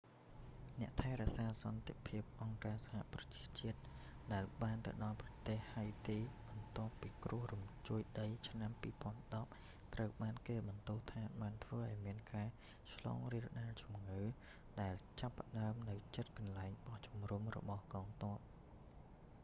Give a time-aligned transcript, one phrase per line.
[0.79, 3.79] អ្នកថែរក្សាសន្តិភាពអង្គការសហប្រជាជាតិ
[4.33, 6.93] ដែលបានទៅដល់ប្រទេសហៃទី បន្ទាប់
[7.25, 8.71] គ្រោះរញ្ជួយដីឆ្នាំ
[9.31, 12.47] 2010 ត្រូវបានគេបន្ទោសថាបានធ្វើឱ្យមានការ
[12.93, 14.21] ឆ្លងរាលដាលជំងឺ
[14.81, 18.37] ដែលចាបផ្តើមនៅជិតកន្លែងបោះជំរំរបស់កងទ័ព